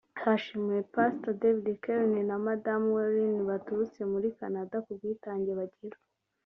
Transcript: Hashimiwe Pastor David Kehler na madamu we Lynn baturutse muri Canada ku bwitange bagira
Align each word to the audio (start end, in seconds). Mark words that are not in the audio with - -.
Hashimiwe 0.21 0.81
Pastor 0.95 1.33
David 1.41 1.77
Kehler 1.83 2.23
na 2.29 2.37
madamu 2.47 2.87
we 2.95 3.03
Lynn 3.13 3.45
baturutse 3.49 4.01
muri 4.13 4.27
Canada 4.39 4.75
ku 4.85 4.91
bwitange 4.97 5.51
bagira 5.59 5.97